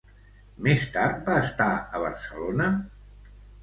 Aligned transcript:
Més 0.67 0.85
tard, 0.95 1.21
va 1.29 1.37
estar 1.43 1.69
a 1.79 2.05
Barcelona? 2.09 2.75